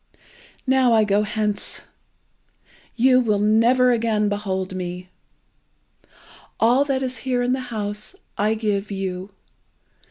[0.65, 1.81] "Now I go hence!
[2.95, 5.09] You will never again behold me!
[6.59, 9.29] All that is here in the house I give you!